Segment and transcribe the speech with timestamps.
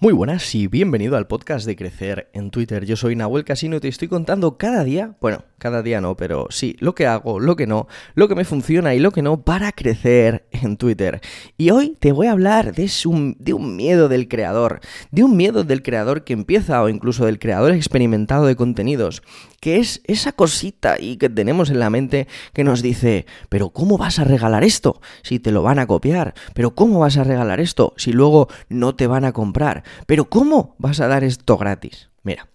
[0.00, 2.84] Muy buenas y bienvenido al podcast de Crecer en Twitter.
[2.84, 6.48] Yo soy Nahuel Casino y te estoy contando cada día, bueno, cada día no, pero
[6.50, 9.42] sí, lo que hago, lo que no, lo que me funciona y lo que no
[9.44, 11.20] para crecer en Twitter.
[11.56, 14.80] Y hoy te voy a hablar de un, miedo del creador,
[15.12, 19.22] de un miedo del creador que empieza o incluso del creador experimentado de contenidos,
[19.60, 23.96] que es esa cosita y que tenemos en la mente que nos dice, pero ¿cómo
[23.96, 26.34] vas a regalar esto si te lo van a copiar?
[26.52, 29.83] ¿Pero cómo vas a regalar esto si luego no te van a comprar?
[30.06, 32.10] ¿Pero cómo vas a dar esto gratis?
[32.22, 32.48] Mira,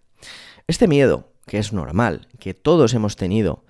[0.67, 3.65] este miedo, que es normal, que todos hemos tenido,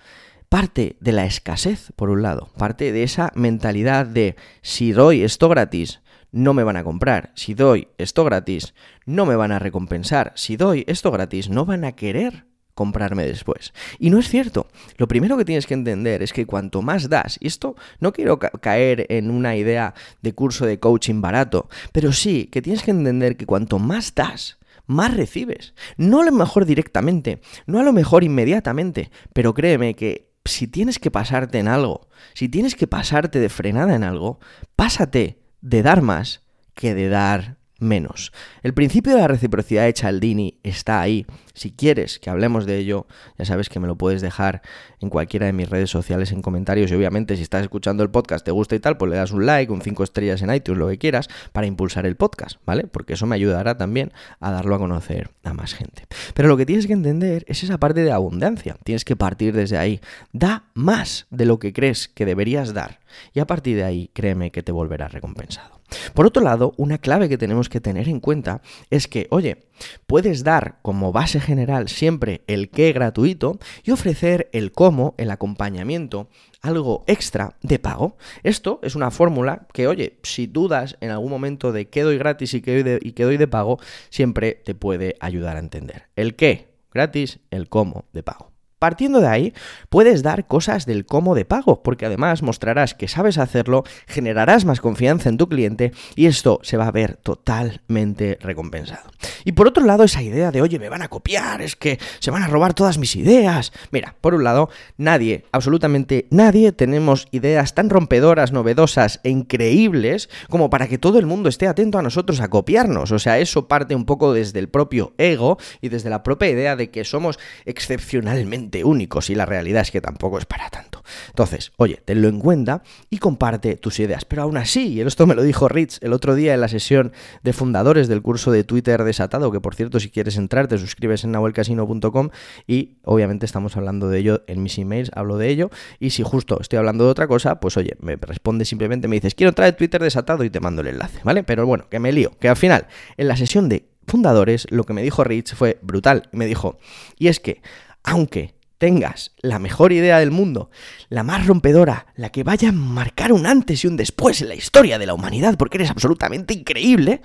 [0.50, 5.48] parte de la escasez, por un lado, parte de esa mentalidad de si doy esto
[5.48, 8.74] gratis, no me van a comprar, si doy esto gratis,
[9.06, 12.49] no me van a recompensar, si doy esto gratis, no van a querer
[12.80, 13.74] comprarme después.
[14.00, 14.68] Y no es cierto.
[14.96, 18.40] Lo primero que tienes que entender es que cuanto más das, y esto no quiero
[18.40, 23.36] caer en una idea de curso de coaching barato, pero sí que tienes que entender
[23.36, 25.74] que cuanto más das, más recibes.
[25.98, 31.00] No a lo mejor directamente, no a lo mejor inmediatamente, pero créeme que si tienes
[31.00, 34.40] que pasarte en algo, si tienes que pasarte de frenada en algo,
[34.78, 36.44] pásate de dar más
[36.76, 38.32] que de dar menos.
[38.64, 41.26] El principio de la reciprocidad de Cialdini está ahí.
[41.54, 44.62] Si quieres que hablemos de ello, ya sabes que me lo puedes dejar
[45.02, 48.46] en cualquiera de mis redes sociales en comentarios y obviamente si estás escuchando el podcast,
[48.46, 50.88] te gusta y tal, pues le das un like, un 5 estrellas en iTunes, lo
[50.88, 52.88] que quieras, para impulsar el podcast, ¿vale?
[52.88, 56.06] Porque eso me ayudará también a darlo a conocer a más gente.
[56.34, 58.78] Pero lo que tienes que entender es esa parte de abundancia.
[58.84, 60.00] Tienes que partir desde ahí.
[60.32, 63.00] Da más de lo que crees que deberías dar
[63.34, 65.79] y a partir de ahí créeme que te volverá recompensado.
[66.14, 69.66] Por otro lado, una clave que tenemos que tener en cuenta es que, oye,
[70.08, 76.30] puedes dar como base general siempre el qué gratuito y ofrecer el cómo, el acompañamiento,
[76.62, 78.18] algo extra de pago.
[78.44, 82.54] Esto es una fórmula que, oye, si dudas en algún momento de qué doy gratis
[82.54, 86.04] y qué doy de, y qué doy de pago, siempre te puede ayudar a entender.
[86.16, 88.49] El qué gratis, el cómo de pago.
[88.80, 89.54] Partiendo de ahí,
[89.90, 94.80] puedes dar cosas del cómo de pago, porque además mostrarás que sabes hacerlo, generarás más
[94.80, 99.12] confianza en tu cliente y esto se va a ver totalmente recompensado.
[99.44, 102.32] Y por otro lado, esa idea de, oye, me van a copiar, es que se
[102.32, 103.74] van a robar todas mis ideas.
[103.92, 110.70] Mira, por un lado, nadie, absolutamente nadie, tenemos ideas tan rompedoras, novedosas e increíbles como
[110.70, 113.12] para que todo el mundo esté atento a nosotros a copiarnos.
[113.12, 116.78] O sea, eso parte un poco desde el propio ego y desde la propia idea
[116.78, 121.04] de que somos excepcionalmente únicos y la realidad es que tampoco es para tanto.
[121.28, 124.26] Entonces, oye, tenlo en cuenta y comparte tus ideas.
[124.26, 127.12] Pero aún así, y esto me lo dijo Rich el otro día en la sesión
[127.44, 131.24] de fundadores del curso de Twitter desatado, que por cierto, si quieres entrar, te suscribes
[131.24, 132.30] en nahuelcasino.com
[132.68, 135.70] y obviamente estamos hablando de ello en mis emails, hablo de ello.
[136.00, 139.36] Y si justo estoy hablando de otra cosa, pues oye, me responde simplemente, me dices,
[139.36, 141.44] quiero entrar en Twitter desatado y te mando el enlace, ¿vale?
[141.44, 142.88] Pero bueno, que me lío, que al final,
[143.18, 146.30] en la sesión de fundadores, lo que me dijo Rich fue brutal.
[146.32, 146.80] Me dijo,
[147.18, 147.62] y es que,
[148.04, 150.72] aunque tengas la mejor idea del mundo,
[151.10, 154.56] la más rompedora, la que vaya a marcar un antes y un después en la
[154.56, 157.22] historia de la humanidad, porque eres absolutamente increíble,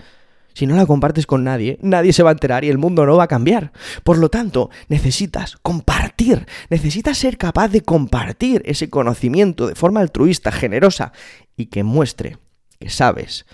[0.53, 3.17] si no la compartes con nadie, nadie se va a enterar y el mundo no
[3.17, 3.73] va a cambiar.
[4.05, 10.53] Por lo tanto, necesitas compartir, necesitas ser capaz de compartir ese conocimiento de forma altruista,
[10.53, 11.13] generosa
[11.57, 12.39] y que muestre
[12.79, 13.47] que sabes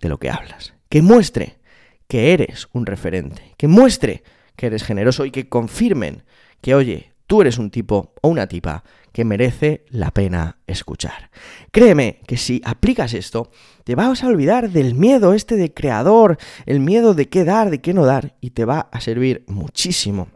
[0.00, 1.58] de lo que hablas, que muestre
[2.06, 4.22] que eres un referente, que muestre
[4.56, 6.22] que eres generoso y que confirmen
[6.60, 11.30] que, oye, tú eres un tipo o una tipa que merece la pena escuchar.
[11.70, 13.50] Créeme que si aplicas esto,
[13.84, 16.36] te vas a olvidar del miedo este de creador,
[16.66, 20.28] el miedo de qué dar, de qué no dar, y te va a servir muchísimo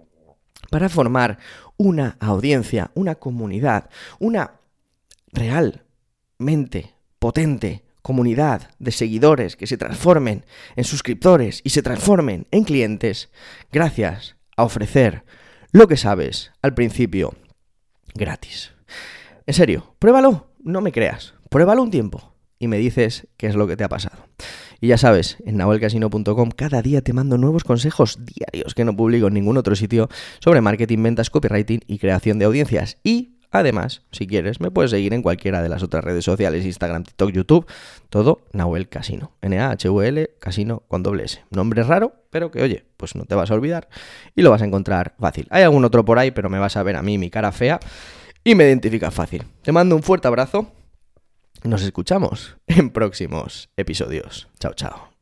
[0.70, 1.38] para formar
[1.76, 4.60] una audiencia, una comunidad, una
[5.32, 10.44] realmente potente comunidad de seguidores que se transformen
[10.76, 13.28] en suscriptores y se transformen en clientes
[13.72, 15.24] gracias a ofrecer
[15.72, 17.34] lo que sabes al principio
[18.14, 18.72] gratis.
[19.46, 23.66] En serio, pruébalo, no me creas, pruébalo un tiempo y me dices qué es lo
[23.66, 24.28] que te ha pasado.
[24.80, 29.26] Y ya sabes, en nahuelcasino.com cada día te mando nuevos consejos diarios que no publico
[29.26, 30.08] en ningún otro sitio
[30.40, 32.98] sobre marketing, ventas, copywriting y creación de audiencias.
[33.02, 37.04] Y Además, si quieres, me puedes seguir en cualquiera de las otras redes sociales, Instagram,
[37.04, 37.66] TikTok, YouTube,
[38.10, 39.32] todo Nahuel Casino.
[39.40, 41.42] N-A-H-U-L, Casino con doble S.
[41.50, 43.88] Nombre raro, pero que oye, pues no te vas a olvidar
[44.34, 45.46] y lo vas a encontrar fácil.
[45.50, 47.80] Hay algún otro por ahí, pero me vas a ver a mí mi cara fea
[48.44, 49.44] y me identifica fácil.
[49.62, 50.70] Te mando un fuerte abrazo.
[51.64, 54.48] Nos escuchamos en próximos episodios.
[54.60, 55.17] Chao, chao.